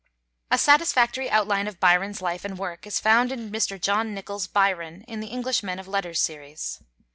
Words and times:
A 0.49 0.57
satisfactory 0.57 1.29
outline 1.29 1.67
of 1.67 1.79
Byron's 1.79 2.23
life 2.23 2.43
and 2.43 2.57
work 2.57 2.87
is 2.87 2.99
found 2.99 3.31
in 3.31 3.51
Mr. 3.51 3.79
John 3.79 4.15
Nichol's 4.15 4.47
'Byron' 4.47 5.03
in 5.07 5.19
the 5.19 5.27
'English 5.27 5.61
Men 5.61 5.77
of 5.77 5.87
Letters' 5.87 6.19
series. 6.19 6.81